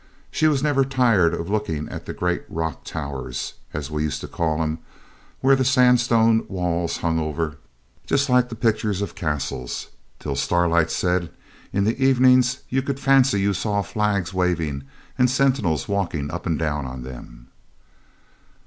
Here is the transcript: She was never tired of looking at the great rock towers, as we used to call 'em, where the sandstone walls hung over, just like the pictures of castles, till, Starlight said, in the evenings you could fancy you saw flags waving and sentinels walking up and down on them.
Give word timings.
She 0.31 0.47
was 0.47 0.63
never 0.63 0.83
tired 0.83 1.35
of 1.35 1.47
looking 1.47 1.87
at 1.89 2.07
the 2.07 2.13
great 2.15 2.43
rock 2.49 2.83
towers, 2.83 3.53
as 3.71 3.91
we 3.91 4.01
used 4.01 4.19
to 4.21 4.27
call 4.27 4.59
'em, 4.59 4.79
where 5.41 5.55
the 5.55 5.63
sandstone 5.63 6.43
walls 6.47 6.97
hung 6.97 7.19
over, 7.19 7.57
just 8.07 8.27
like 8.27 8.49
the 8.49 8.55
pictures 8.55 9.03
of 9.03 9.13
castles, 9.13 9.89
till, 10.17 10.35
Starlight 10.35 10.89
said, 10.89 11.29
in 11.71 11.83
the 11.83 12.03
evenings 12.03 12.61
you 12.67 12.81
could 12.81 12.99
fancy 12.99 13.41
you 13.41 13.53
saw 13.53 13.83
flags 13.83 14.33
waving 14.33 14.81
and 15.19 15.29
sentinels 15.29 15.87
walking 15.87 16.31
up 16.31 16.47
and 16.47 16.57
down 16.57 16.87
on 16.87 17.03
them. 17.03 17.49